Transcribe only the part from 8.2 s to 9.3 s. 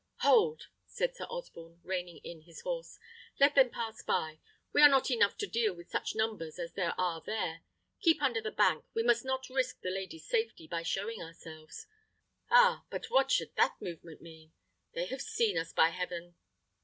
under the bank; we must